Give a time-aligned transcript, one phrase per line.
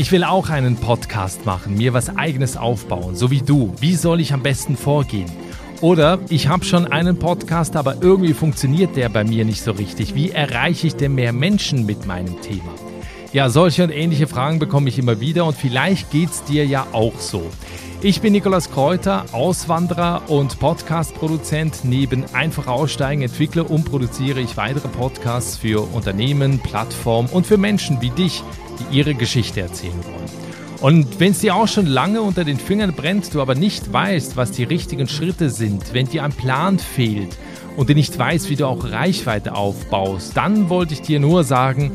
[0.00, 3.74] Ich will auch einen Podcast machen, mir was eigenes aufbauen, so wie du.
[3.80, 5.28] Wie soll ich am besten vorgehen?
[5.80, 10.14] Oder ich habe schon einen Podcast, aber irgendwie funktioniert der bei mir nicht so richtig.
[10.14, 12.87] Wie erreiche ich denn mehr Menschen mit meinem Thema?
[13.30, 17.20] Ja, solche und ähnliche Fragen bekomme ich immer wieder und vielleicht geht's dir ja auch
[17.20, 17.50] so.
[18.00, 21.80] Ich bin Nikolas Kräuter, Auswanderer und Podcast-Produzent.
[21.82, 28.00] Neben Einfach Aussteigen entwickle und produziere ich weitere Podcasts für Unternehmen, Plattformen und für Menschen
[28.00, 28.42] wie dich,
[28.78, 30.48] die ihre Geschichte erzählen wollen.
[30.80, 34.38] Und wenn es dir auch schon lange unter den Fingern brennt, du aber nicht weißt,
[34.38, 37.36] was die richtigen Schritte sind, wenn dir ein Plan fehlt
[37.76, 41.90] und du nicht weißt, wie du auch Reichweite aufbaust, dann wollte ich dir nur sagen,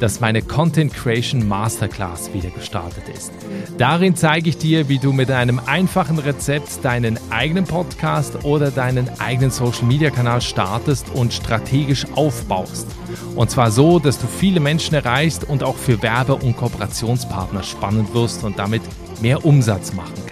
[0.00, 3.32] dass meine Content Creation Masterclass wieder gestartet ist.
[3.78, 9.08] Darin zeige ich dir, wie du mit einem einfachen Rezept deinen eigenen Podcast oder deinen
[9.20, 12.86] eigenen Social Media Kanal startest und strategisch aufbaust.
[13.34, 18.14] Und zwar so, dass du viele Menschen erreichst und auch für Werbe- und Kooperationspartner spannend
[18.14, 18.82] wirst und damit
[19.20, 20.27] mehr Umsatz machen.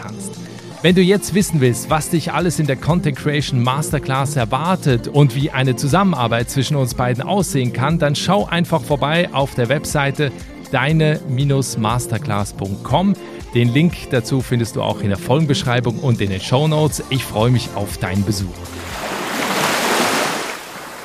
[0.83, 5.35] Wenn du jetzt wissen willst, was dich alles in der Content Creation Masterclass erwartet und
[5.35, 10.31] wie eine Zusammenarbeit zwischen uns beiden aussehen kann, dann schau einfach vorbei auf der Webseite
[10.73, 13.15] deine-masterclass.com.
[13.55, 17.03] Den Link dazu findest du auch in der Folgenbeschreibung und in den Show Notes.
[17.09, 18.53] Ich freue mich auf deinen Besuch.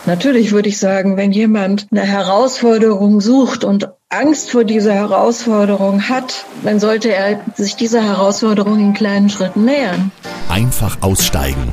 [0.06, 6.46] Natürlich würde ich sagen, wenn jemand eine Herausforderung sucht und Angst vor dieser Herausforderung hat,
[6.64, 10.12] dann sollte er sich dieser Herausforderung in kleinen Schritten nähern.
[10.50, 11.72] Einfach aussteigen.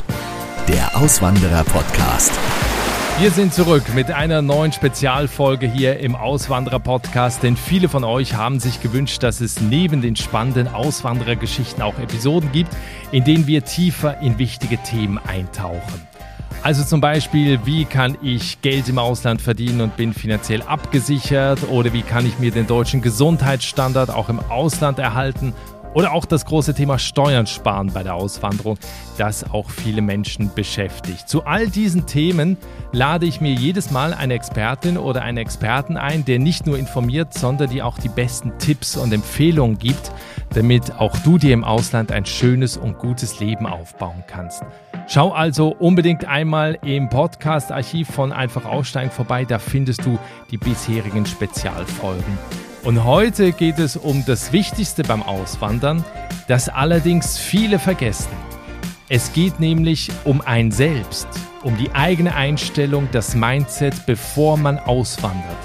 [0.68, 2.30] Der Auswanderer-Podcast.
[3.18, 8.60] Wir sind zurück mit einer neuen Spezialfolge hier im Auswanderer-Podcast, denn viele von euch haben
[8.60, 12.70] sich gewünscht, dass es neben den spannenden Auswanderergeschichten auch Episoden gibt,
[13.10, 16.06] in denen wir tiefer in wichtige Themen eintauchen.
[16.62, 21.60] Also zum Beispiel, wie kann ich Geld im Ausland verdienen und bin finanziell abgesichert?
[21.70, 25.54] Oder wie kann ich mir den deutschen Gesundheitsstandard auch im Ausland erhalten?
[25.94, 28.78] Oder auch das große Thema Steuern sparen bei der Auswanderung,
[29.16, 31.28] das auch viele Menschen beschäftigt.
[31.28, 32.56] Zu all diesen Themen
[32.92, 37.34] lade ich mir jedes Mal eine Expertin oder einen Experten ein, der nicht nur informiert,
[37.34, 40.12] sondern die auch die besten Tipps und Empfehlungen gibt,
[40.54, 44.62] damit auch du dir im Ausland ein schönes und gutes Leben aufbauen kannst.
[45.06, 50.18] Schau also unbedingt einmal im Podcast-Archiv von Einfach Aussteigen vorbei, da findest du
[50.50, 52.38] die bisherigen Spezialfolgen.
[52.84, 56.04] Und heute geht es um das Wichtigste beim Auswandern,
[56.46, 58.30] das allerdings viele vergessen.
[59.08, 61.26] Es geht nämlich um ein Selbst,
[61.62, 65.56] um die eigene Einstellung, das Mindset, bevor man auswandert.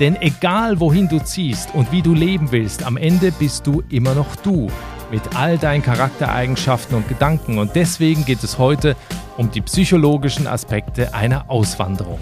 [0.00, 4.14] Denn egal wohin du ziehst und wie du leben willst, am Ende bist du immer
[4.14, 4.68] noch du
[5.10, 7.58] mit all deinen Charaktereigenschaften und Gedanken.
[7.58, 8.96] Und deswegen geht es heute
[9.36, 12.20] um die psychologischen Aspekte einer Auswanderung.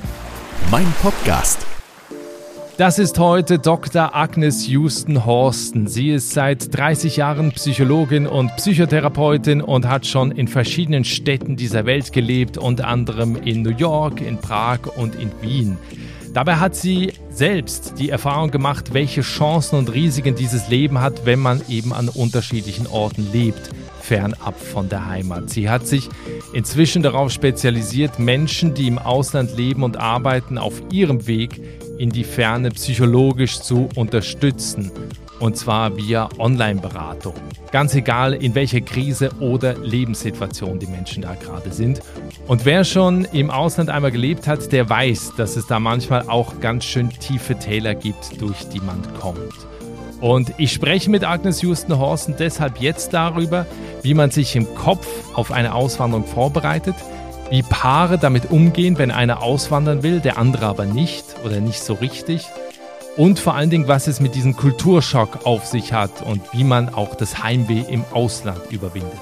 [0.71, 1.68] Mein Podcast.
[2.79, 4.15] Das ist heute Dr.
[4.15, 5.89] Agnes Houston Horsten.
[5.89, 11.87] Sie ist seit 30 Jahren Psychologin und Psychotherapeutin und hat schon in verschiedenen Städten dieser
[11.87, 15.77] Welt gelebt, unter anderem in New York, in Prag und in Wien.
[16.35, 21.41] Dabei hat sie selbst die Erfahrung gemacht, welche Chancen und Risiken dieses Leben hat, wenn
[21.41, 23.71] man eben an unterschiedlichen Orten lebt,
[24.03, 25.51] fernab von der Heimat.
[25.51, 26.09] Sie hat sich
[26.53, 31.61] inzwischen darauf spezialisiert, Menschen, die im Ausland leben und arbeiten, auf ihrem Weg
[31.99, 34.91] in die Ferne psychologisch zu unterstützen
[35.41, 37.35] und zwar via Online-Beratung.
[37.71, 42.01] Ganz egal, in welcher Krise oder Lebenssituation die Menschen da gerade sind.
[42.47, 46.61] Und wer schon im Ausland einmal gelebt hat, der weiß, dass es da manchmal auch
[46.61, 49.53] ganz schön tiefe Täler gibt, durch die man kommt.
[50.21, 53.67] Und ich spreche mit Agnes Houston-Horsten deshalb jetzt darüber,
[54.03, 56.97] wie man sich im Kopf auf eine Auswanderung vorbereitet,
[57.51, 61.95] wie Paare damit umgehen, wenn einer auswandern will, der andere aber nicht oder nicht so
[61.95, 62.47] richtig
[63.19, 66.95] und vor allen Dingen, was es mit diesem Kulturschock auf sich hat und wie man
[66.95, 69.19] auch das Heimweh im Ausland überwindet.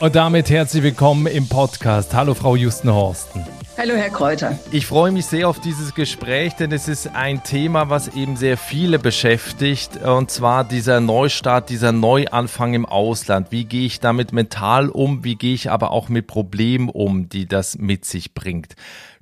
[0.00, 2.14] Und damit herzlich willkommen im Podcast.
[2.14, 3.44] Hallo Frau Justen Horsten.
[3.78, 4.58] Hallo Herr Kräuter.
[4.72, 8.56] Ich freue mich sehr auf dieses Gespräch, denn es ist ein Thema, was eben sehr
[8.56, 13.52] viele beschäftigt, und zwar dieser Neustart, dieser Neuanfang im Ausland.
[13.52, 15.22] Wie gehe ich damit mental um?
[15.22, 18.74] Wie gehe ich aber auch mit Problemen um, die das mit sich bringt?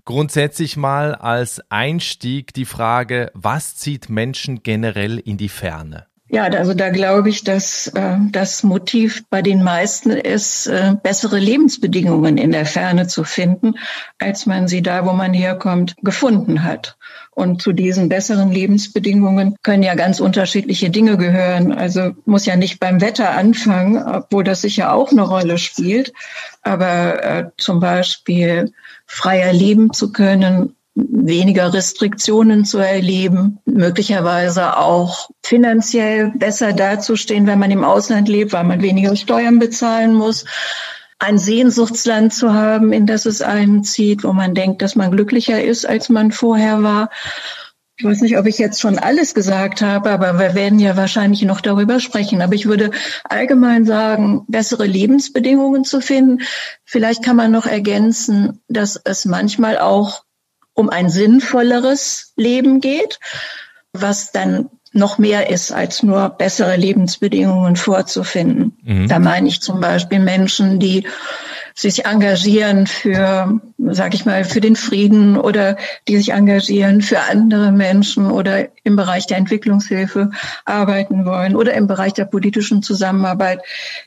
[0.06, 6.06] Grundsätzlich mal als Einstieg die Frage, was zieht Menschen generell in die Ferne?
[6.28, 11.38] Ja, also da glaube ich, dass äh, das Motiv bei den meisten ist, äh, bessere
[11.38, 13.74] Lebensbedingungen in der Ferne zu finden,
[14.18, 16.96] als man sie da, wo man herkommt, gefunden hat.
[17.30, 21.70] Und zu diesen besseren Lebensbedingungen können ja ganz unterschiedliche Dinge gehören.
[21.70, 26.12] Also muss ja nicht beim Wetter anfangen, obwohl das sicher auch eine Rolle spielt.
[26.62, 28.72] Aber äh, zum Beispiel
[29.06, 37.70] freier leben zu können, weniger Restriktionen zu erleben, möglicherweise auch finanziell besser dazustehen, wenn man
[37.70, 40.44] im Ausland lebt, weil man weniger Steuern bezahlen muss
[41.18, 45.62] ein Sehnsuchtsland zu haben, in das es einen zieht, wo man denkt, dass man glücklicher
[45.62, 47.10] ist, als man vorher war.
[47.98, 51.40] Ich weiß nicht, ob ich jetzt schon alles gesagt habe, aber wir werden ja wahrscheinlich
[51.42, 52.42] noch darüber sprechen.
[52.42, 52.90] Aber ich würde
[53.24, 56.42] allgemein sagen, bessere Lebensbedingungen zu finden.
[56.84, 60.25] Vielleicht kann man noch ergänzen, dass es manchmal auch
[60.76, 63.18] um ein sinnvolleres Leben geht,
[63.92, 68.76] was dann noch mehr ist, als nur bessere Lebensbedingungen vorzufinden.
[68.82, 69.08] Mhm.
[69.08, 71.06] Da meine ich zum Beispiel Menschen, die
[71.74, 75.76] sich engagieren für, sag ich mal, für den Frieden oder
[76.08, 80.30] die sich engagieren für andere Menschen oder im Bereich der Entwicklungshilfe
[80.64, 83.60] arbeiten wollen oder im Bereich der politischen Zusammenarbeit.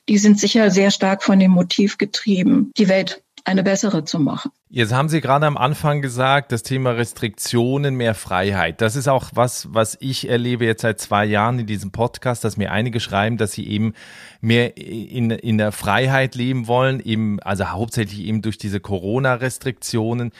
[0.09, 4.51] Die sind sicher sehr stark von dem Motiv getrieben, die Welt eine bessere zu machen.
[4.69, 8.81] Jetzt haben Sie gerade am Anfang gesagt, das Thema Restriktionen, mehr Freiheit.
[8.81, 12.55] Das ist auch was, was ich erlebe jetzt seit zwei Jahren in diesem Podcast, dass
[12.55, 13.93] mir einige schreiben, dass sie eben
[14.41, 20.31] mehr in, in der Freiheit leben wollen, eben, also hauptsächlich eben durch diese Corona-Restriktionen.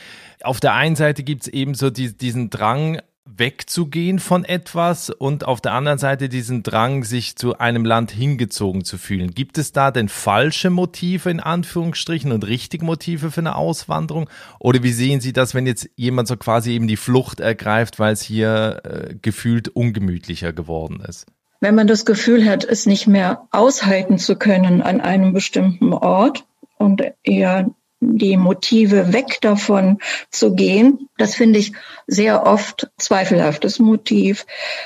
[0.43, 3.01] Auf der einen Seite gibt es eben so die, diesen Drang,
[3.37, 8.83] wegzugehen von etwas und auf der anderen Seite diesen Drang, sich zu einem Land hingezogen
[8.83, 9.31] zu fühlen.
[9.31, 14.29] Gibt es da denn falsche Motive in Anführungsstrichen und richtige Motive für eine Auswanderung?
[14.59, 18.13] Oder wie sehen Sie das, wenn jetzt jemand so quasi eben die Flucht ergreift, weil
[18.13, 21.25] es hier äh, gefühlt ungemütlicher geworden ist?
[21.61, 26.45] Wenn man das Gefühl hat, es nicht mehr aushalten zu können an einem bestimmten Ort
[26.77, 29.99] und eher die Motive weg davon
[30.29, 31.73] zu gehen, das finde ich
[32.07, 34.45] sehr oft zweifelhaftes Motiv,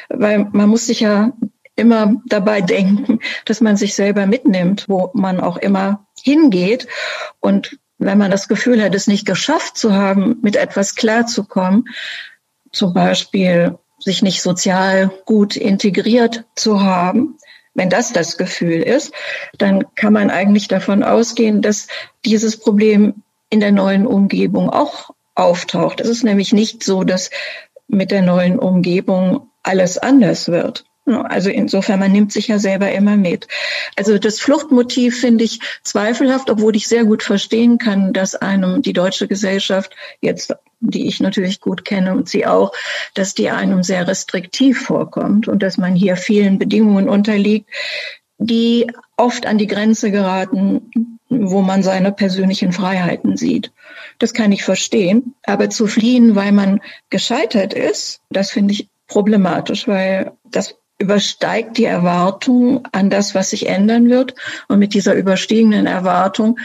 [0.09, 1.31] weil man muss sich ja
[1.75, 6.87] immer dabei denken, dass man sich selber mitnimmt, wo man auch immer hingeht.
[7.39, 11.85] Und wenn man das Gefühl hat, es nicht geschafft zu haben, mit etwas klarzukommen,
[12.71, 17.37] zum Beispiel sich nicht sozial gut integriert zu haben,
[17.73, 19.13] wenn das das Gefühl ist,
[19.57, 21.87] dann kann man eigentlich davon ausgehen, dass
[22.25, 25.99] dieses Problem in der neuen Umgebung auch auftaucht.
[25.99, 27.29] Es ist nämlich nicht so, dass
[27.87, 30.85] mit der neuen Umgebung alles anders wird.
[31.05, 33.47] Also insofern, man nimmt sich ja selber immer mit.
[33.97, 38.93] Also das Fluchtmotiv finde ich zweifelhaft, obwohl ich sehr gut verstehen kann, dass einem die
[38.93, 42.71] deutsche Gesellschaft jetzt, die ich natürlich gut kenne und sie auch,
[43.15, 47.69] dass die einem sehr restriktiv vorkommt und dass man hier vielen Bedingungen unterliegt,
[48.37, 53.73] die oft an die Grenze geraten, wo man seine persönlichen Freiheiten sieht.
[54.19, 55.35] Das kann ich verstehen.
[55.43, 61.83] Aber zu fliehen, weil man gescheitert ist, das finde ich problematisch, weil das übersteigt die
[61.83, 64.35] Erwartung an das, was sich ändern wird.
[64.69, 66.59] Und mit dieser überstiegenen Erwartung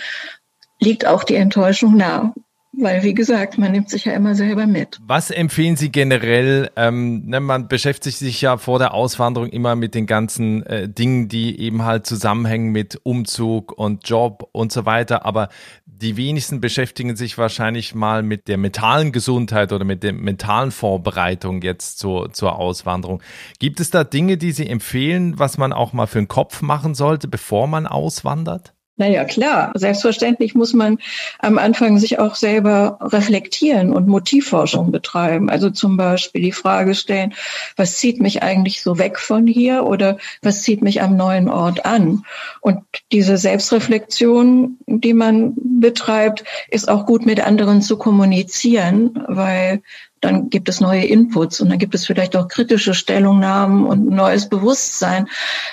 [0.79, 2.33] liegt auch die Enttäuschung nah.
[2.81, 4.99] Weil, wie gesagt, man nimmt sich ja immer selber mit.
[5.05, 6.71] Was empfehlen Sie generell?
[6.77, 11.29] Ähm, ne, man beschäftigt sich ja vor der Auswanderung immer mit den ganzen äh, Dingen,
[11.29, 15.27] die eben halt zusammenhängen mit Umzug und Job und so weiter.
[15.27, 15.49] Aber
[15.87, 21.63] die wenigsten beschäftigen sich wahrscheinlich mal mit der mentalen Gesundheit oder mit der mentalen Vorbereitung
[21.63, 23.21] jetzt zur, zur Auswanderung.
[23.59, 26.95] Gibt es da Dinge, die Sie empfehlen, was man auch mal für den Kopf machen
[26.95, 28.75] sollte, bevor man auswandert?
[28.99, 29.71] Naja, klar.
[29.77, 30.99] Selbstverständlich muss man
[31.39, 35.49] am Anfang sich auch selber reflektieren und Motivforschung betreiben.
[35.49, 37.33] Also zum Beispiel die Frage stellen,
[37.77, 41.87] was zieht mich eigentlich so weg von hier oder was zieht mich am neuen Ort
[41.87, 42.25] an?
[42.61, 42.81] Und
[43.13, 49.81] diese Selbstreflexion, die man betreibt, ist auch gut mit anderen zu kommunizieren, weil
[50.21, 54.49] dann gibt es neue Inputs und dann gibt es vielleicht auch kritische Stellungnahmen und neues
[54.49, 55.29] Bewusstsein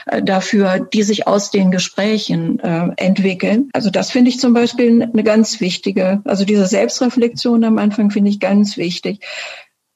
[0.05, 3.69] äh, dafür, die sich aus den Gesprächen äh, entwickeln.
[3.73, 8.29] Also das finde ich zum Beispiel eine ganz wichtige, also diese Selbstreflexion am Anfang finde
[8.29, 9.25] ich ganz wichtig.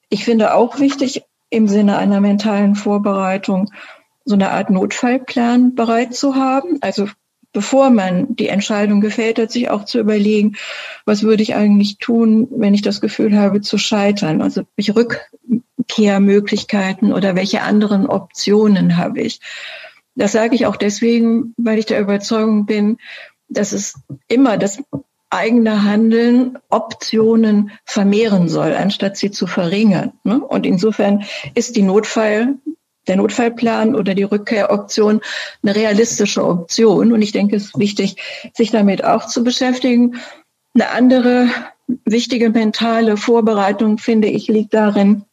[0.10, 3.72] Ich finde auch wichtig im Sinne einer mentalen Vorbereitung,
[4.26, 6.78] so eine Art Notfallplan bereit zu haben.
[6.82, 7.08] Also
[7.52, 10.56] bevor man die Entscheidung gefällt hat, sich auch zu überlegen,
[11.06, 14.42] was würde ich eigentlich tun, wenn ich das Gefühl habe zu scheitern?
[14.42, 19.40] Also welche Rückkehrmöglichkeiten oder welche anderen Optionen habe ich?
[20.16, 22.98] Das sage ich auch deswegen, weil ich der Überzeugung bin,
[23.48, 23.94] dass es
[24.28, 24.84] immer das
[25.30, 30.14] eigene Handeln Optionen vermehren soll, anstatt sie zu verringern.
[30.24, 30.42] Ne?
[30.42, 32.56] Und insofern ist die Notfall
[33.10, 35.22] der Notfallplan oder die Rückkehroption
[35.62, 37.12] eine realistische Option.
[37.12, 38.16] Und ich denke, es ist wichtig,
[38.54, 40.22] sich damit auch zu beschäftigen.
[40.74, 41.50] Eine andere
[42.06, 45.26] wichtige mentale Vorbereitung, finde ich, liegt darin,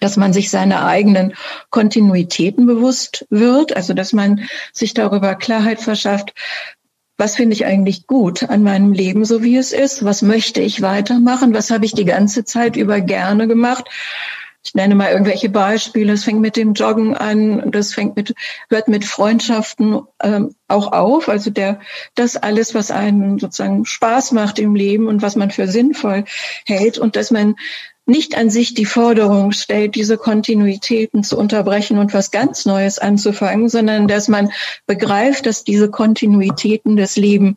[0.00, 1.34] dass man sich seine eigenen
[1.70, 4.42] Kontinuitäten bewusst wird, also dass man
[4.72, 6.34] sich darüber Klarheit verschafft,
[7.16, 10.04] was finde ich eigentlich gut an meinem Leben, so wie es ist?
[10.04, 11.54] Was möchte ich weitermachen?
[11.54, 13.88] Was habe ich die ganze Zeit über gerne gemacht?
[14.66, 16.12] Ich nenne mal irgendwelche Beispiele.
[16.14, 18.34] Es fängt mit dem Joggen an, das fängt mit,
[18.70, 21.28] hört mit Freundschaften ähm, auch auf.
[21.28, 21.80] Also der,
[22.14, 26.24] das alles, was einen sozusagen Spaß macht im Leben und was man für sinnvoll
[26.64, 27.56] hält und dass man
[28.06, 33.68] nicht an sich die Forderung stellt, diese Kontinuitäten zu unterbrechen und was ganz Neues anzufangen,
[33.68, 34.50] sondern dass man
[34.86, 37.56] begreift, dass diese Kontinuitäten des Lebens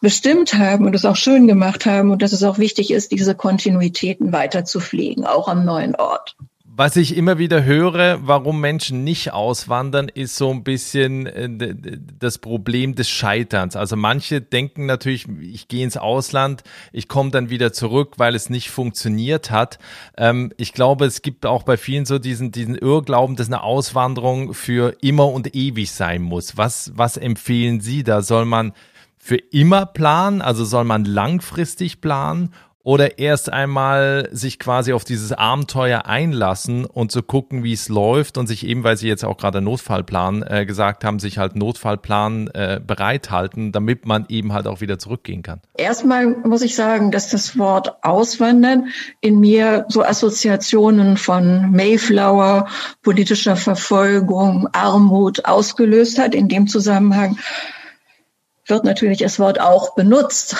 [0.00, 3.34] bestimmt haben und es auch schön gemacht haben und dass es auch wichtig ist, diese
[3.34, 6.36] Kontinuitäten weiter zu pflegen, auch am neuen Ort.
[6.72, 11.74] Was ich immer wieder höre, warum Menschen nicht auswandern, ist so ein bisschen äh,
[12.18, 13.76] das Problem des Scheiterns.
[13.76, 18.48] Also manche denken natürlich, ich gehe ins Ausland, ich komme dann wieder zurück, weil es
[18.48, 19.78] nicht funktioniert hat.
[20.16, 24.54] Ähm, ich glaube, es gibt auch bei vielen so diesen, diesen Irrglauben, dass eine Auswanderung
[24.54, 26.56] für immer und ewig sein muss.
[26.56, 28.22] Was, was empfehlen Sie da?
[28.22, 28.72] Soll man
[29.20, 30.42] für immer planen?
[30.42, 32.50] Also soll man langfristig planen?
[32.82, 38.38] Oder erst einmal sich quasi auf dieses Abenteuer einlassen und zu gucken, wie es läuft
[38.38, 42.48] und sich eben, weil Sie jetzt auch gerade Notfallplan äh, gesagt haben, sich halt Notfallplan
[42.48, 45.60] äh, bereithalten, damit man eben halt auch wieder zurückgehen kann.
[45.76, 48.86] Erstmal muss ich sagen, dass das Wort Auswandern
[49.20, 52.66] in mir so Assoziationen von Mayflower,
[53.02, 56.34] politischer Verfolgung, Armut ausgelöst hat.
[56.34, 57.36] In dem Zusammenhang
[58.70, 60.56] wird natürlich das Wort auch benutzt.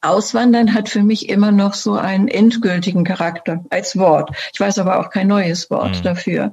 [0.00, 4.30] Auswandern hat für mich immer noch so einen endgültigen Charakter als Wort.
[4.52, 6.02] Ich weiß aber auch kein neues Wort mhm.
[6.02, 6.52] dafür.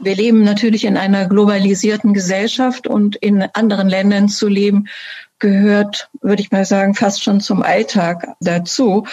[0.00, 4.86] Wir leben natürlich in einer globalisierten Gesellschaft und in anderen Ländern zu leben
[5.40, 9.06] gehört, würde ich mal sagen, fast schon zum Alltag dazu.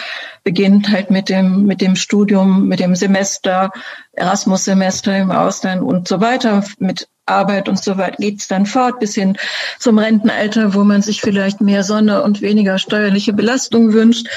[0.44, 3.70] Beginnt halt mit dem, mit dem Studium, mit dem Semester,
[4.12, 9.14] Erasmus-Semester im Ausland und so weiter, mit Arbeit und so weiter geht's dann fort bis
[9.14, 9.36] hin
[9.78, 14.28] zum Rentenalter, wo man sich vielleicht mehr Sonne und weniger steuerliche Belastung wünscht.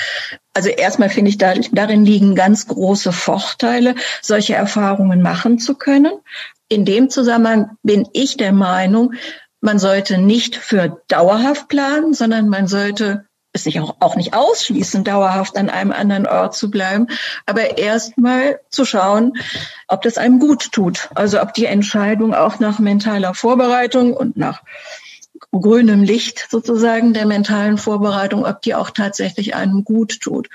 [0.54, 6.13] Also erstmal finde ich, da, darin liegen ganz große Vorteile, solche Erfahrungen machen zu können.
[6.70, 9.13] In dem Zusammenhang bin ich der Meinung,
[9.62, 13.25] man sollte nicht für dauerhaft planen, sondern man sollte
[13.56, 17.08] es nicht auch, auch nicht ausschließen, dauerhaft an einem anderen Ort zu bleiben,
[17.46, 19.34] aber erstmal zu schauen,
[19.88, 21.10] ob das einem gut tut.
[21.16, 24.62] Also ob die Entscheidung auch nach mentaler Vorbereitung und nach
[25.52, 30.50] grünem Licht sozusagen der mentalen Vorbereitung, ob die auch tatsächlich einem gut tut.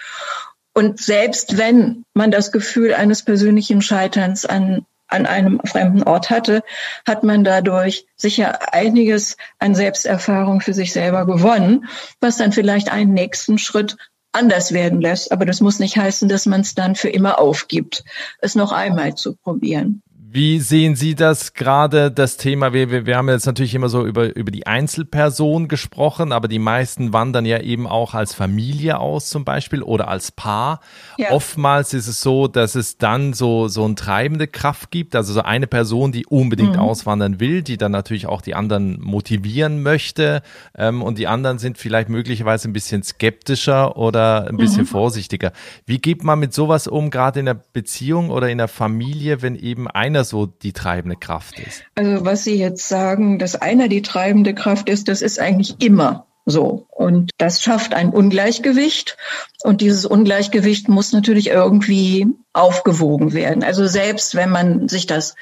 [0.72, 6.62] Und selbst wenn man das Gefühl eines persönlichen Scheiterns an an einem fremden Ort hatte,
[7.06, 11.86] hat man dadurch sicher einiges an Selbsterfahrung für sich selber gewonnen,
[12.20, 13.96] was dann vielleicht einen nächsten Schritt
[14.32, 15.32] anders werden lässt.
[15.32, 18.04] Aber das muss nicht heißen, dass man es dann für immer aufgibt,
[18.40, 20.02] es noch einmal zu probieren.
[20.32, 22.72] Wie sehen Sie das gerade, das Thema?
[22.72, 26.60] Wir, wir, wir haben jetzt natürlich immer so über, über die Einzelperson gesprochen, aber die
[26.60, 30.82] meisten wandern ja eben auch als Familie aus zum Beispiel oder als Paar.
[31.18, 31.32] Ja.
[31.32, 35.42] Oftmals ist es so, dass es dann so, so eine treibende Kraft gibt, also so
[35.42, 36.80] eine Person, die unbedingt mhm.
[36.80, 40.42] auswandern will, die dann natürlich auch die anderen motivieren möchte
[40.76, 44.86] ähm, und die anderen sind vielleicht möglicherweise ein bisschen skeptischer oder ein bisschen mhm.
[44.86, 45.50] vorsichtiger.
[45.86, 49.56] Wie geht man mit sowas um, gerade in der Beziehung oder in der Familie, wenn
[49.56, 51.82] eben einer einer so die treibende Kraft ist?
[51.94, 56.26] Also was Sie jetzt sagen, dass einer die treibende Kraft ist, das ist eigentlich immer
[56.44, 56.86] so.
[56.90, 59.16] Und das schafft ein Ungleichgewicht.
[59.62, 63.64] Und dieses Ungleichgewicht muss natürlich irgendwie aufgewogen werden.
[63.64, 65.36] Also selbst wenn man sich das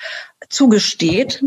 [0.48, 1.44] zugesteht,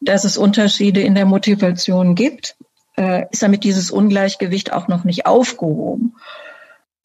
[0.00, 2.56] dass es Unterschiede in der Motivation gibt,
[2.96, 6.16] äh, ist damit dieses Ungleichgewicht auch noch nicht aufgehoben.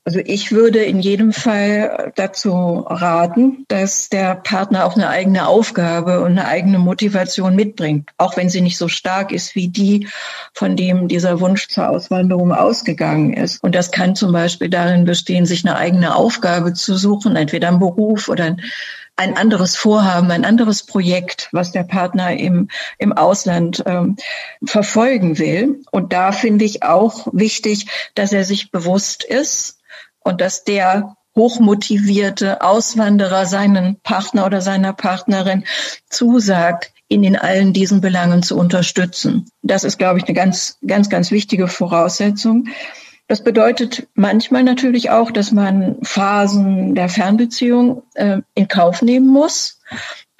[0.05, 6.19] Also ich würde in jedem Fall dazu raten, dass der Partner auch eine eigene Aufgabe
[6.19, 10.09] und eine eigene Motivation mitbringt, auch wenn sie nicht so stark ist wie die,
[10.53, 13.63] von dem dieser Wunsch zur Auswanderung ausgegangen ist.
[13.63, 17.79] Und das kann zum Beispiel darin bestehen, sich eine eigene Aufgabe zu suchen, entweder ein
[17.79, 18.57] Beruf oder
[19.15, 22.67] ein anderes Vorhaben, ein anderes Projekt, was der Partner im,
[22.97, 24.17] im Ausland ähm,
[24.65, 25.81] verfolgen will.
[25.91, 29.79] Und da finde ich auch wichtig, dass er sich bewusst ist,
[30.23, 35.63] und dass der hochmotivierte Auswanderer seinen Partner oder seiner Partnerin
[36.09, 39.49] zusagt, ihn in allen diesen Belangen zu unterstützen.
[39.61, 42.67] Das ist, glaube ich, eine ganz, ganz, ganz wichtige Voraussetzung.
[43.27, 49.79] Das bedeutet manchmal natürlich auch, dass man Phasen der Fernbeziehung äh, in Kauf nehmen muss.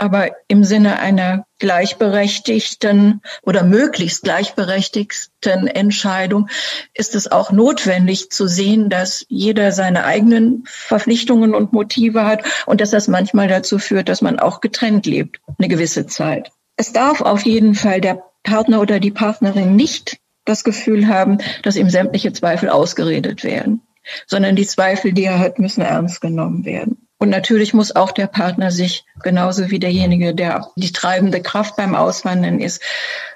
[0.04, 6.50] Aber im Sinne einer gleichberechtigten oder möglichst gleichberechtigten Entscheidung
[6.94, 12.82] ist es auch notwendig zu sehen, dass jeder seine eigenen Verpflichtungen und Motive hat und
[12.82, 16.52] dass das manchmal dazu führt, dass man auch getrennt lebt, eine gewisse Zeit.
[16.76, 21.78] Es darf auf jeden Fall der Partner oder die Partnerin nicht das Gefühl haben, dass
[21.78, 23.80] ihm sämtliche Zweifel ausgeredet werden,
[24.28, 27.08] sondern die Zweifel, die er hat, müssen ernst genommen werden.
[27.24, 31.96] Und natürlich muss auch der Partner sich, genauso wie derjenige, der die treibende Kraft beim
[31.96, 32.84] Auswandern ist,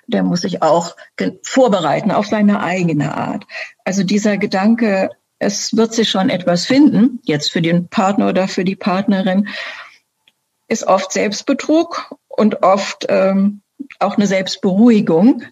[0.08, 0.98] der muss sich auch
[1.42, 3.46] vorbereiten auf seine eigene Art.
[3.86, 8.66] Also dieser Gedanke, es wird sich schon etwas finden, jetzt für den Partner oder für
[8.66, 9.48] die Partnerin,
[10.68, 13.62] ist oft Selbstbetrug und oft ähm,
[14.00, 15.44] auch eine Selbstberuhigung.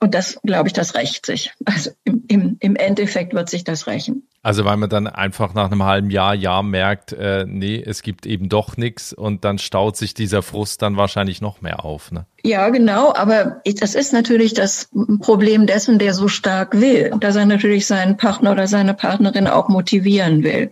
[0.00, 1.52] Und das, glaube ich, das rächt sich.
[1.64, 4.28] Also im, im, im Endeffekt wird sich das rächen.
[4.42, 8.24] Also weil man dann einfach nach einem halben Jahr, Jahr merkt, äh, nee, es gibt
[8.24, 12.12] eben doch nichts und dann staut sich dieser Frust dann wahrscheinlich noch mehr auf.
[12.12, 12.26] Ne?
[12.44, 14.90] Ja, genau, aber das ist natürlich das
[15.20, 19.68] Problem dessen, der so stark will, dass er natürlich seinen Partner oder seine Partnerin auch
[19.68, 20.70] motivieren will.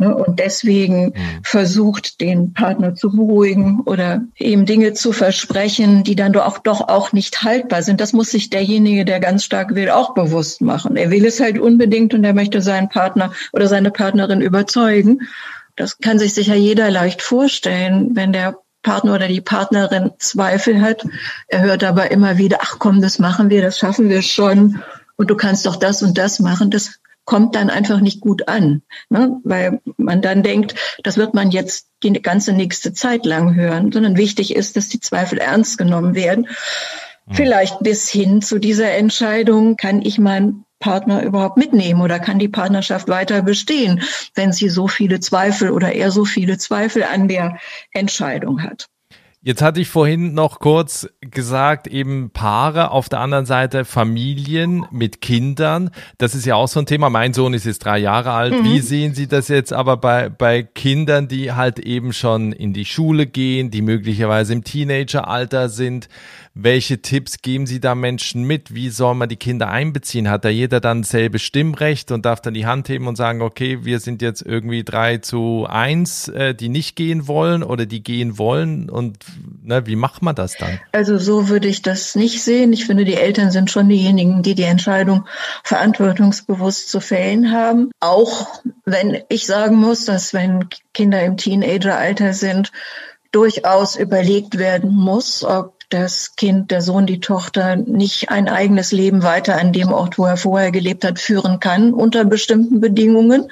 [0.00, 0.14] Ne?
[0.16, 1.12] Und deswegen mhm.
[1.42, 7.12] versucht, den Partner zu beruhigen oder ihm Dinge zu versprechen, die dann doch, doch auch
[7.12, 8.00] nicht haltbar sind.
[8.00, 10.96] Das muss sich derjenige, der ganz stark will, auch bewusst machen.
[10.96, 15.28] Er will es halt unbedingt und er möchte seinen Partner oder seine Partnerin überzeugen.
[15.76, 21.04] Das kann sich sicher jeder leicht vorstellen, wenn der Partner oder die Partnerin Zweifel hat.
[21.46, 24.82] Er hört aber immer wieder, ach komm, das machen wir, das schaffen wir schon
[25.16, 26.70] und du kannst doch das und das machen.
[26.70, 27.00] Das
[27.30, 29.36] kommt dann einfach nicht gut an, ne?
[29.44, 34.16] weil man dann denkt, das wird man jetzt die ganze nächste Zeit lang hören, sondern
[34.16, 36.48] wichtig ist, dass die Zweifel ernst genommen werden.
[37.26, 37.34] Mhm.
[37.34, 42.48] Vielleicht bis hin zu dieser Entscheidung, kann ich meinen Partner überhaupt mitnehmen oder kann die
[42.48, 44.02] Partnerschaft weiter bestehen,
[44.34, 47.58] wenn sie so viele Zweifel oder er so viele Zweifel an der
[47.92, 48.88] Entscheidung hat.
[49.42, 55.22] Jetzt hatte ich vorhin noch kurz gesagt, eben Paare, auf der anderen Seite Familien mit
[55.22, 55.88] Kindern.
[56.18, 57.08] Das ist ja auch so ein Thema.
[57.08, 58.52] Mein Sohn ist jetzt drei Jahre alt.
[58.52, 58.64] Mhm.
[58.64, 62.84] Wie sehen Sie das jetzt aber bei, bei Kindern, die halt eben schon in die
[62.84, 66.10] Schule gehen, die möglicherweise im Teenageralter sind?
[66.62, 68.74] Welche Tipps geben Sie da Menschen mit?
[68.74, 70.28] Wie soll man die Kinder einbeziehen?
[70.28, 73.86] Hat da jeder dann selbe Stimmrecht und darf dann die Hand heben und sagen, okay,
[73.86, 78.36] wir sind jetzt irgendwie drei zu eins, äh, die nicht gehen wollen oder die gehen
[78.36, 78.90] wollen?
[78.90, 79.24] Und
[79.62, 80.78] ne, wie macht man das dann?
[80.92, 82.74] Also so würde ich das nicht sehen.
[82.74, 85.24] Ich finde, die Eltern sind schon diejenigen, die die Entscheidung
[85.64, 87.90] verantwortungsbewusst zu fällen haben.
[88.00, 92.70] Auch wenn ich sagen muss, dass wenn Kinder im Teenageralter sind,
[93.32, 99.22] durchaus überlegt werden muss, ob das Kind, der Sohn, die Tochter nicht ein eigenes Leben
[99.22, 103.50] weiter an dem Ort, wo er vorher gelebt hat, führen kann unter bestimmten Bedingungen.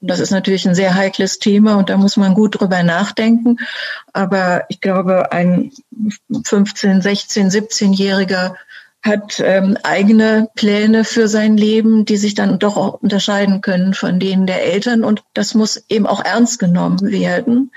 [0.00, 3.56] Das ist natürlich ein sehr heikles Thema und da muss man gut drüber nachdenken.
[4.12, 5.72] Aber ich glaube, ein
[6.44, 8.54] 15, 16, 17-Jähriger
[9.02, 14.18] hat ähm, eigene Pläne für sein Leben, die sich dann doch auch unterscheiden können von
[14.18, 15.04] denen der Eltern.
[15.04, 17.70] Und das muss eben auch ernst genommen werden.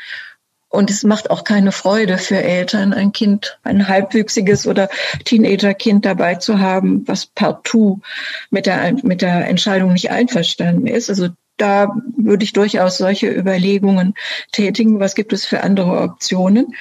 [0.69, 4.89] Und es macht auch keine Freude für Eltern, ein Kind, ein halbwüchsiges oder
[5.23, 8.01] Teenagerkind dabei zu haben, was partout
[8.49, 11.09] mit der, mit der Entscheidung nicht einverstanden ist.
[11.09, 14.13] Also da würde ich durchaus solche Überlegungen
[14.51, 14.99] tätigen.
[14.99, 16.75] Was gibt es für andere Optionen?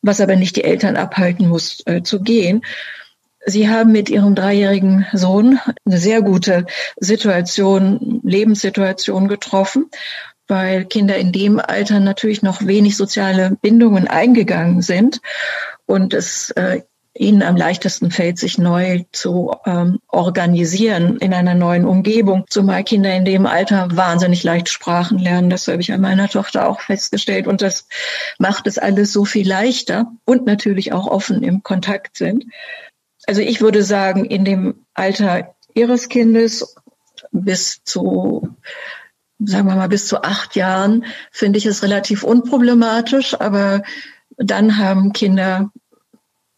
[0.00, 2.62] Was aber nicht die Eltern abhalten muss, äh, zu gehen.
[3.46, 6.66] Sie haben mit Ihrem dreijährigen Sohn eine sehr gute
[6.96, 9.90] Situation, Lebenssituation getroffen
[10.48, 15.20] weil Kinder in dem Alter natürlich noch wenig soziale Bindungen eingegangen sind
[15.86, 16.82] und es äh,
[17.16, 22.44] ihnen am leichtesten fällt, sich neu zu ähm, organisieren in einer neuen Umgebung.
[22.50, 25.48] Zumal Kinder in dem Alter wahnsinnig leicht Sprachen lernen.
[25.48, 27.46] Das habe ich an meiner Tochter auch festgestellt.
[27.46, 27.86] Und das
[28.38, 32.46] macht es alles so viel leichter und natürlich auch offen im Kontakt sind.
[33.26, 36.74] Also ich würde sagen, in dem Alter Ihres Kindes
[37.30, 38.48] bis zu
[39.38, 43.82] sagen wir mal, bis zu acht Jahren finde ich es relativ unproblematisch, aber
[44.36, 45.70] dann haben Kinder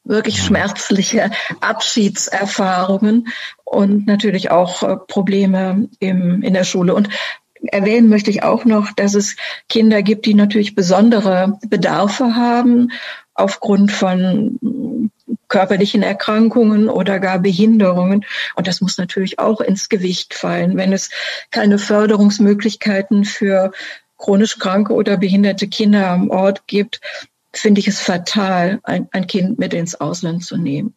[0.05, 3.29] wirklich schmerzliche Abschiedserfahrungen
[3.65, 6.95] und natürlich auch äh, Probleme im, in der Schule.
[6.95, 7.09] Und
[7.63, 9.37] erwähnen möchte ich auch noch, dass es
[9.69, 12.93] Kinder gibt, die natürlich besondere Bedarfe haben
[13.35, 15.11] aufgrund von
[15.49, 18.25] körperlichen Erkrankungen oder gar Behinderungen.
[18.55, 20.77] Und das muss natürlich auch ins Gewicht fallen.
[20.77, 21.11] Wenn es
[21.51, 23.73] keine Förderungsmöglichkeiten für
[24.19, 27.01] chronisch kranke oder behinderte Kinder am Ort gibt,
[27.53, 30.95] finde ich es fatal, ein, ein Kind mit ins Ausland zu nehmen.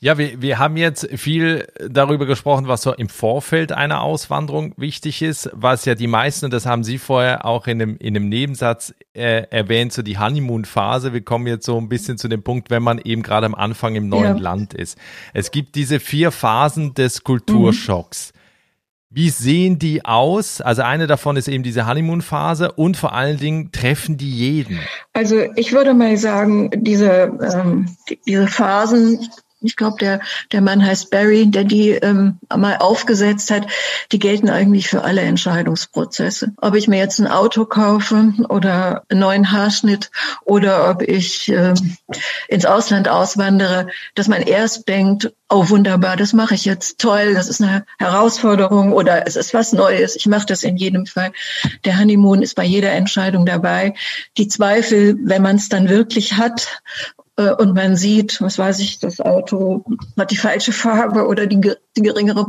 [0.00, 5.22] Ja, wir, wir haben jetzt viel darüber gesprochen, was so im Vorfeld einer Auswanderung wichtig
[5.22, 8.28] ist, was ja die meisten, und das haben Sie vorher auch in einem, in einem
[8.28, 11.12] Nebensatz äh, erwähnt, so die Honeymoon-Phase.
[11.12, 13.96] Wir kommen jetzt so ein bisschen zu dem Punkt, wenn man eben gerade am Anfang
[13.96, 14.42] im neuen ja.
[14.42, 14.96] Land ist.
[15.34, 18.32] Es gibt diese vier Phasen des Kulturschocks.
[18.32, 18.38] Mhm.
[19.10, 20.60] Wie sehen die aus?
[20.60, 24.78] Also eine davon ist eben diese Honeymoon-Phase und vor allen Dingen treffen die jeden.
[25.12, 29.28] Also ich würde mal sagen, diese, ähm, diese Phasen
[29.60, 30.20] ich glaube, der,
[30.52, 33.66] der Mann heißt Barry, der die ähm, mal aufgesetzt hat,
[34.12, 36.52] die gelten eigentlich für alle Entscheidungsprozesse.
[36.58, 40.10] Ob ich mir jetzt ein Auto kaufe oder einen neuen Haarschnitt
[40.44, 41.96] oder ob ich ähm,
[42.46, 47.48] ins Ausland auswandere, dass man erst denkt, oh wunderbar, das mache ich jetzt toll, das
[47.48, 51.32] ist eine Herausforderung oder es ist was Neues, ich mache das in jedem Fall.
[51.84, 53.94] Der Honeymoon ist bei jeder Entscheidung dabei.
[54.36, 56.80] Die Zweifel, wenn man es dann wirklich hat
[57.38, 59.84] und man sieht, was weiß ich, das Auto
[60.18, 61.60] hat die falsche Farbe oder die,
[61.96, 62.46] die geringere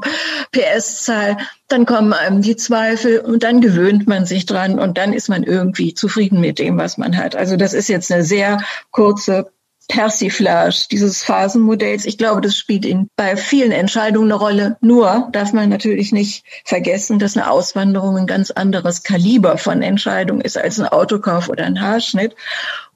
[0.52, 5.30] PS-Zahl, dann kommen einem die Zweifel und dann gewöhnt man sich dran und dann ist
[5.30, 7.36] man irgendwie zufrieden mit dem, was man hat.
[7.36, 9.52] Also das ist jetzt eine sehr kurze
[9.90, 12.06] Persiflage dieses Phasenmodells.
[12.06, 14.78] Ich glaube, das spielt in, bei vielen Entscheidungen eine Rolle.
[14.82, 20.42] Nur darf man natürlich nicht vergessen, dass eine Auswanderung ein ganz anderes Kaliber von Entscheidung
[20.42, 22.36] ist als ein Autokauf oder ein Haarschnitt.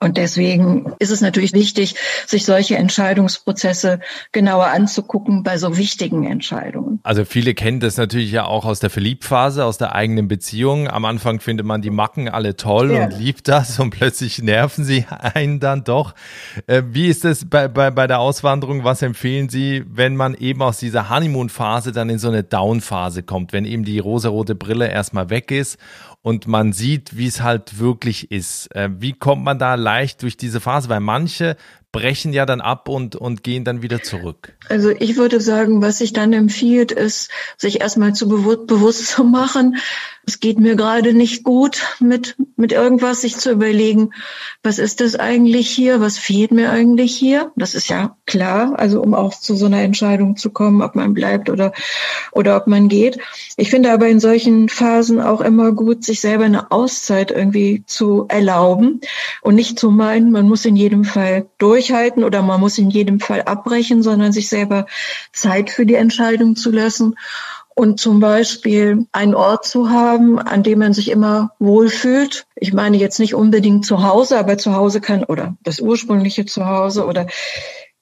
[0.03, 1.95] Und deswegen ist es natürlich wichtig,
[2.27, 4.01] sich solche Entscheidungsprozesse
[4.33, 6.99] genauer anzugucken bei so wichtigen Entscheidungen.
[7.03, 10.89] Also viele kennen das natürlich ja auch aus der Verliebphase, aus der eigenen Beziehung.
[10.89, 13.05] Am Anfang findet man die Macken alle toll ja.
[13.05, 16.15] und liebt das und plötzlich nerven sie einen dann doch.
[16.67, 18.83] Äh, wie ist es bei, bei, bei der Auswanderung?
[18.83, 23.53] Was empfehlen Sie, wenn man eben aus dieser Honeymoon-Phase dann in so eine Down-Phase kommt,
[23.53, 25.77] wenn eben die rosarote Brille erstmal weg ist
[26.23, 28.73] und man sieht, wie es halt wirklich ist.
[28.73, 30.89] Äh, wie kommt man da leicht durch diese Phase?
[30.89, 31.57] Weil manche
[31.91, 34.53] brechen ja dann ab und, und gehen dann wieder zurück.
[34.67, 39.23] Also ich würde sagen, was sich dann empfiehlt, ist, sich erstmal zu bewusst, bewusst zu
[39.25, 39.75] machen,
[40.25, 44.11] es geht mir gerade nicht gut mit, mit irgendwas, sich zu überlegen,
[44.61, 47.51] was ist das eigentlich hier, was fehlt mir eigentlich hier?
[47.57, 51.13] Das ist ja klar, also um auch zu so einer Entscheidung zu kommen, ob man
[51.13, 51.73] bleibt oder,
[52.31, 53.19] oder ob man geht.
[53.57, 58.25] Ich finde aber in solchen Phasen auch immer gut, sich selber eine Auszeit irgendwie zu
[58.29, 59.01] erlauben
[59.41, 63.19] und nicht zu meinen, man muss in jedem Fall durchhalten oder man muss in jedem
[63.19, 64.85] Fall abbrechen, sondern sich selber
[65.33, 67.15] Zeit für die Entscheidung zu lassen
[67.75, 72.45] und zum Beispiel einen Ort zu haben, an dem man sich immer wohlfühlt.
[72.55, 77.05] Ich meine jetzt nicht unbedingt zu Hause, aber zu Hause kann oder das ursprüngliche Zuhause
[77.05, 77.27] oder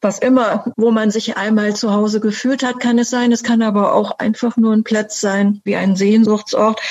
[0.01, 3.31] was immer, wo man sich einmal zu Hause gefühlt hat, kann es sein.
[3.31, 6.81] Es kann aber auch einfach nur ein Platz sein, wie ein Sehnsuchtsort,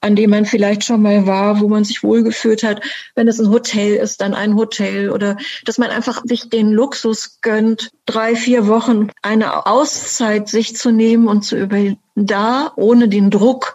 [0.00, 2.82] an dem man vielleicht schon mal war, wo man sich wohlgefühlt hat.
[3.14, 7.40] Wenn es ein Hotel ist, dann ein Hotel oder dass man einfach sich den Luxus
[7.42, 13.30] gönnt, drei, vier Wochen eine Auszeit sich zu nehmen und zu überlegen, da, ohne den
[13.30, 13.74] Druck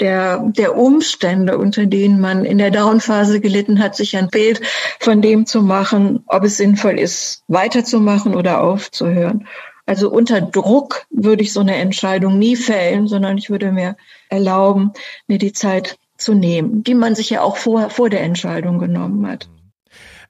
[0.00, 4.60] der, der Umstände, unter denen man in der Downphase gelitten hat, sich ein Bild
[5.00, 9.46] von dem zu machen, ob es sinnvoll ist, weiterzumachen oder aufzuhören.
[9.86, 13.96] Also unter Druck würde ich so eine Entscheidung nie fällen, sondern ich würde mir
[14.28, 14.92] erlauben,
[15.26, 19.26] mir die Zeit zu nehmen, die man sich ja auch vor, vor der Entscheidung genommen
[19.26, 19.48] hat.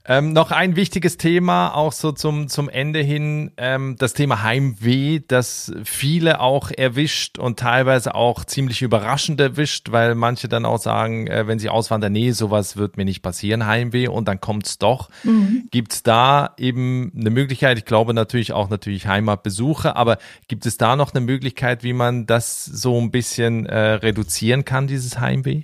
[0.04, 5.20] Ähm, noch ein wichtiges Thema, auch so zum, zum Ende hin, ähm, das Thema Heimweh,
[5.28, 11.28] das viele auch erwischt und teilweise auch ziemlich überraschend erwischt, weil manche dann auch sagen,
[11.28, 15.08] äh, wenn sie auswandern, nee, sowas wird mir nicht passieren, Heimweh, und dann kommt's doch.
[15.22, 15.68] Mhm.
[15.70, 20.96] Gibt da eben eine Möglichkeit, ich glaube natürlich auch natürlich Heimatbesuche, aber gibt es da
[20.96, 25.62] noch eine Möglichkeit, wie man das so ein bisschen äh, reduzieren kann, dieses Heimweh?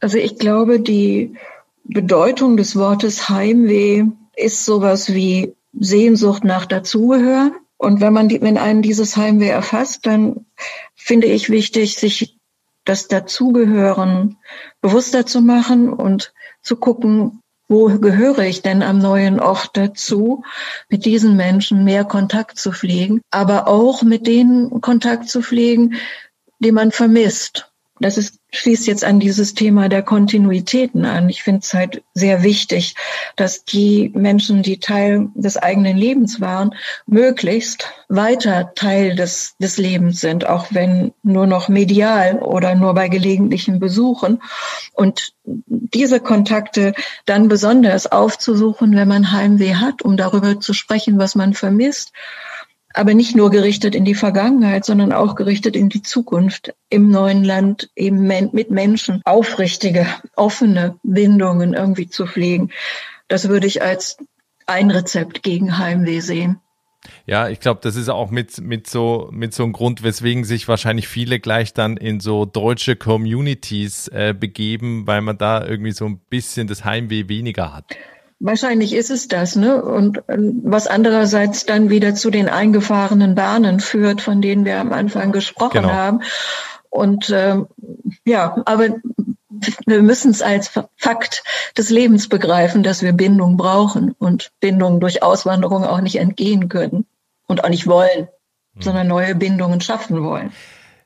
[0.00, 1.34] Also ich glaube, die
[1.84, 4.04] Bedeutung des Wortes Heimweh
[4.36, 7.52] ist sowas wie Sehnsucht nach Dazugehören.
[7.76, 10.46] Und wenn man, wenn einen dieses Heimweh erfasst, dann
[10.94, 12.36] finde ich wichtig, sich
[12.84, 14.36] das Dazugehören
[14.80, 20.42] bewusster zu machen und zu gucken, wo gehöre ich denn am neuen Ort dazu,
[20.88, 25.94] mit diesen Menschen mehr Kontakt zu pflegen, aber auch mit denen Kontakt zu pflegen,
[26.58, 27.69] die man vermisst
[28.00, 31.28] das ist, schließt jetzt an dieses Thema der Kontinuitäten an.
[31.28, 32.94] Ich finde es halt sehr wichtig,
[33.36, 36.74] dass die Menschen, die Teil des eigenen Lebens waren,
[37.06, 43.08] möglichst weiter Teil des, des Lebens sind, auch wenn nur noch medial oder nur bei
[43.08, 44.42] gelegentlichen Besuchen.
[44.94, 46.94] Und diese Kontakte
[47.26, 52.12] dann besonders aufzusuchen, wenn man Heimweh hat, um darüber zu sprechen, was man vermisst
[52.92, 57.44] aber nicht nur gerichtet in die Vergangenheit, sondern auch gerichtet in die Zukunft im neuen
[57.44, 62.70] Land, eben mit Menschen aufrichtige, offene Bindungen irgendwie zu pflegen.
[63.28, 64.18] Das würde ich als
[64.66, 66.60] ein Rezept gegen Heimweh sehen.
[67.26, 70.68] Ja, ich glaube, das ist auch mit, mit so, mit so einem Grund, weswegen sich
[70.68, 76.06] wahrscheinlich viele gleich dann in so deutsche Communities äh, begeben, weil man da irgendwie so
[76.06, 77.96] ein bisschen das Heimweh weniger hat.
[78.42, 79.82] Wahrscheinlich ist es das, ne?
[79.82, 84.92] Und ähm, was andererseits dann wieder zu den eingefahrenen Bahnen führt, von denen wir am
[84.92, 85.92] Anfang gesprochen genau.
[85.92, 86.22] haben.
[86.88, 87.66] Und ähm,
[88.24, 88.88] ja, aber
[89.86, 91.44] wir müssen es als Fakt
[91.76, 97.04] des Lebens begreifen, dass wir Bindung brauchen und Bindung durch Auswanderung auch nicht entgehen können.
[97.46, 98.28] und auch nicht wollen,
[98.74, 98.80] mhm.
[98.80, 100.52] sondern neue Bindungen schaffen wollen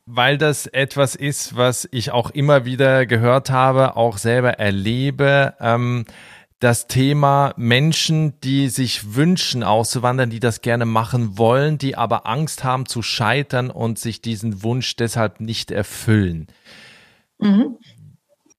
[0.07, 5.55] weil das etwas ist, was ich auch immer wieder gehört habe, auch selber erlebe.
[5.61, 6.05] Ähm,
[6.65, 12.65] das Thema Menschen, die sich wünschen auszuwandern, die das gerne machen wollen, die aber Angst
[12.65, 16.47] haben zu scheitern und sich diesen Wunsch deshalb nicht erfüllen.
[17.39, 17.77] Mhm.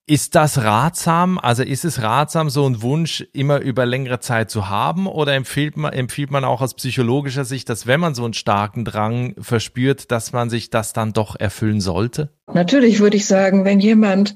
[0.06, 1.40] Ist das ratsam?
[1.40, 5.08] Also ist es ratsam, so einen Wunsch immer über längere Zeit zu haben?
[5.08, 8.86] Oder empfiehlt man, empfiehlt man auch aus psychologischer Sicht, dass wenn man so einen starken
[8.86, 12.30] Drang verspürt, dass man sich das dann doch erfüllen sollte?
[12.54, 14.36] Natürlich würde ich sagen, wenn jemand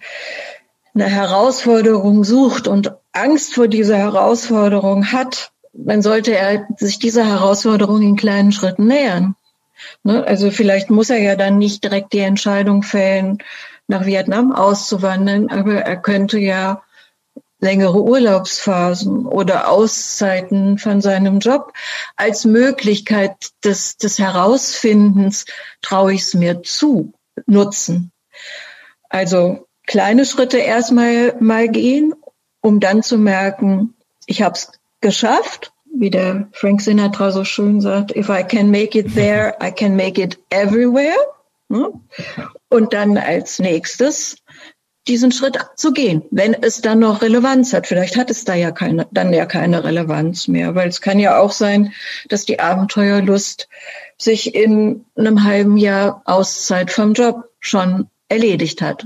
[0.95, 8.01] eine Herausforderung sucht und Angst vor dieser Herausforderung hat, dann sollte er sich dieser Herausforderung
[8.01, 9.35] in kleinen Schritten nähern.
[10.03, 10.23] Ne?
[10.25, 13.39] Also vielleicht muss er ja dann nicht direkt die Entscheidung fällen,
[13.87, 16.83] nach Vietnam auszuwandern, aber er könnte ja
[17.59, 21.73] längere Urlaubsphasen oder Auszeiten von seinem Job
[22.15, 25.45] als Möglichkeit des, des Herausfindens,
[25.81, 27.13] traue ich es mir zu,
[27.45, 28.11] nutzen.
[29.09, 32.13] Also kleine Schritte erstmal mal gehen,
[32.61, 33.95] um dann zu merken,
[34.25, 38.97] ich habe es geschafft, wie der Frank Sinatra so schön sagt, if I can make
[38.97, 41.17] it there, I can make it everywhere.
[41.69, 41.91] Ne?
[42.69, 44.37] Und dann als nächstes
[45.07, 47.87] diesen Schritt zu gehen, wenn es dann noch Relevanz hat.
[47.87, 51.39] Vielleicht hat es da ja keine, dann ja keine Relevanz mehr, weil es kann ja
[51.39, 51.93] auch sein,
[52.27, 53.67] dass die Abenteuerlust
[54.17, 59.05] sich in einem halben Jahr Auszeit vom Job schon erledigt hat.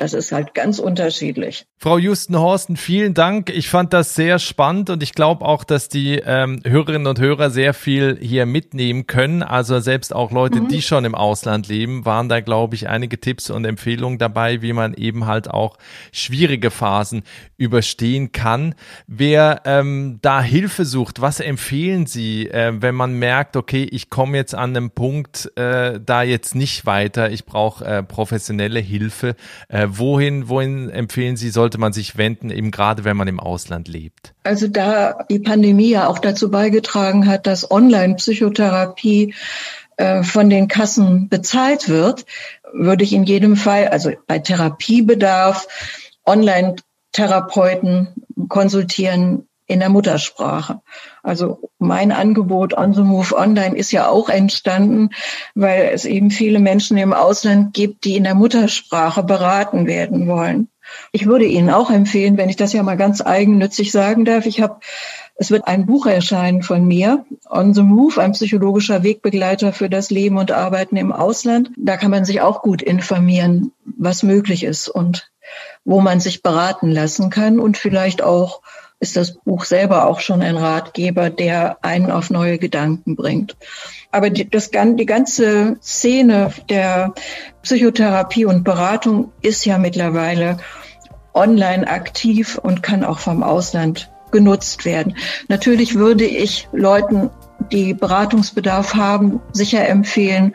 [0.00, 1.66] Das ist halt ganz unterschiedlich.
[1.76, 3.50] Frau Justen-Horsten, vielen Dank.
[3.50, 7.50] Ich fand das sehr spannend und ich glaube auch, dass die ähm, Hörerinnen und Hörer
[7.50, 9.42] sehr viel hier mitnehmen können.
[9.42, 10.68] Also selbst auch Leute, mhm.
[10.68, 14.72] die schon im Ausland leben, waren da, glaube ich, einige Tipps und Empfehlungen dabei, wie
[14.72, 15.76] man eben halt auch
[16.12, 17.22] schwierige Phasen
[17.58, 18.74] überstehen kann.
[19.06, 24.38] Wer ähm, da Hilfe sucht, was empfehlen Sie, äh, wenn man merkt, okay, ich komme
[24.38, 29.36] jetzt an einem Punkt, äh, da jetzt nicht weiter, ich brauche äh, professionelle Hilfe.
[29.98, 34.34] Wohin, wohin empfehlen Sie, sollte man sich wenden, eben gerade wenn man im Ausland lebt?
[34.44, 39.34] Also da die Pandemie ja auch dazu beigetragen hat, dass Online-Psychotherapie
[39.96, 42.24] äh, von den Kassen bezahlt wird,
[42.72, 45.66] würde ich in jedem Fall, also bei Therapiebedarf,
[46.24, 48.08] Online-Therapeuten
[48.48, 50.80] konsultieren in der Muttersprache.
[51.22, 55.10] Also mein Angebot On the Move Online ist ja auch entstanden,
[55.54, 60.68] weil es eben viele Menschen im Ausland gibt, die in der Muttersprache beraten werden wollen.
[61.12, 64.60] Ich würde Ihnen auch empfehlen, wenn ich das ja mal ganz eigennützig sagen darf, ich
[64.60, 64.80] habe
[65.36, 70.10] es wird ein Buch erscheinen von mir, On the Move, ein psychologischer Wegbegleiter für das
[70.10, 71.70] Leben und Arbeiten im Ausland.
[71.78, 75.30] Da kann man sich auch gut informieren, was möglich ist und
[75.82, 78.60] wo man sich beraten lassen kann und vielleicht auch
[79.00, 83.56] ist das Buch selber auch schon ein Ratgeber, der einen auf neue Gedanken bringt.
[84.12, 87.14] Aber die, das, die ganze Szene der
[87.62, 90.58] Psychotherapie und Beratung ist ja mittlerweile
[91.32, 95.16] online aktiv und kann auch vom Ausland genutzt werden.
[95.48, 97.30] Natürlich würde ich Leuten,
[97.72, 100.54] die Beratungsbedarf haben, sicher empfehlen,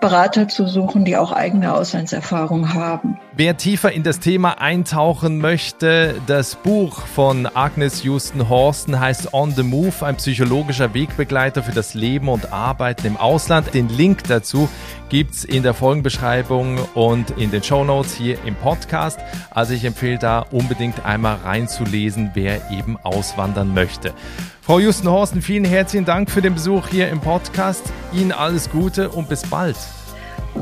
[0.00, 3.18] Berater zu suchen, die auch eigene Auslandserfahrung haben.
[3.34, 9.50] Wer tiefer in das Thema eintauchen möchte, das Buch von Agnes Houston Horsten heißt On
[9.52, 13.72] the Move, ein psychologischer Wegbegleiter für das Leben und Arbeiten im Ausland.
[13.72, 14.68] Den Link dazu
[15.08, 19.18] gibt es in der Folgenbeschreibung und in den Show Notes hier im Podcast.
[19.50, 24.12] Also ich empfehle da unbedingt einmal reinzulesen, wer eben auswandern möchte.
[24.60, 27.82] Frau Justen Horsten, vielen herzlichen Dank für den Besuch hier im Podcast.
[28.12, 29.76] Ihnen alles Gute und bis bald.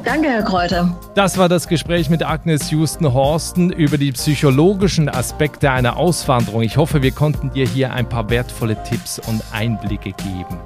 [0.05, 0.97] Danke, Herr Kräuter.
[1.15, 6.63] Das war das Gespräch mit Agnes Houston-Horsten über die psychologischen Aspekte einer Auswanderung.
[6.63, 10.59] Ich hoffe, wir konnten dir hier ein paar wertvolle Tipps und Einblicke geben.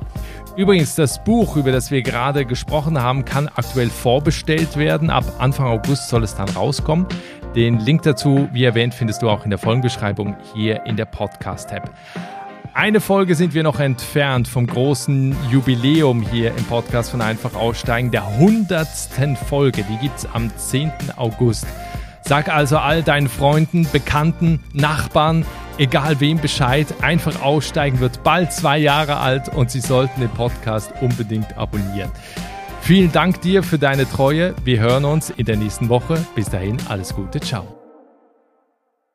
[0.56, 5.10] Übrigens, das Buch, über das wir gerade gesprochen haben, kann aktuell vorbestellt werden.
[5.10, 7.06] Ab Anfang August soll es dann rauskommen.
[7.56, 11.90] Den Link dazu, wie erwähnt, findest du auch in der Folgenbeschreibung hier in der Podcast-Tab.
[12.74, 18.10] Eine Folge sind wir noch entfernt vom großen Jubiläum hier im Podcast von Einfach Aussteigen,
[18.10, 19.84] der hundertsten Folge.
[19.88, 20.90] Die gibt's am 10.
[21.14, 21.68] August.
[22.22, 25.46] Sag also all deinen Freunden, Bekannten, Nachbarn,
[25.78, 30.90] egal wem Bescheid, einfach aussteigen wird bald zwei Jahre alt und sie sollten den Podcast
[31.00, 32.10] unbedingt abonnieren.
[32.80, 34.52] Vielen Dank dir für deine Treue.
[34.64, 36.18] Wir hören uns in der nächsten Woche.
[36.34, 37.38] Bis dahin, alles Gute.
[37.38, 37.73] Ciao.